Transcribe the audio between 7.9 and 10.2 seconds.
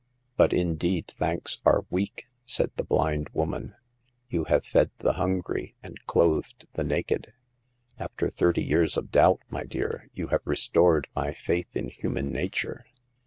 After thirty years of doubt, my dear,